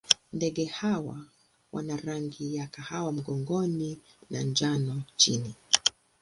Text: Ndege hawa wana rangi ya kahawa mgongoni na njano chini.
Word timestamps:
Ndege 0.33 0.65
hawa 0.65 1.25
wana 1.71 1.97
rangi 1.97 2.55
ya 2.55 2.67
kahawa 2.67 3.11
mgongoni 3.11 3.99
na 4.29 4.41
njano 4.41 5.03
chini. 5.15 5.55